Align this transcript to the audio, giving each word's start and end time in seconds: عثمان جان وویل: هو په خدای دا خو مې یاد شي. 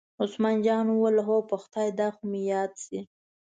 عثمان 0.21 0.57
جان 0.65 0.85
وویل: 0.87 1.17
هو 1.27 1.37
په 1.49 1.55
خدای 1.63 1.89
دا 1.99 2.07
خو 2.15 2.21
مې 2.31 2.41
یاد 2.51 2.71
شي. 2.83 2.99